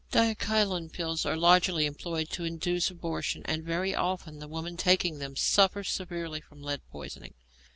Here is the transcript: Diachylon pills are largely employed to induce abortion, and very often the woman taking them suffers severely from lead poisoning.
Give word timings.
Diachylon 0.11 0.89
pills 0.91 1.27
are 1.27 1.37
largely 1.37 1.85
employed 1.85 2.31
to 2.31 2.43
induce 2.43 2.89
abortion, 2.89 3.43
and 3.45 3.63
very 3.63 3.93
often 3.93 4.39
the 4.39 4.47
woman 4.47 4.75
taking 4.75 5.19
them 5.19 5.35
suffers 5.35 5.89
severely 5.91 6.41
from 6.41 6.63
lead 6.63 6.81
poisoning. 6.89 7.35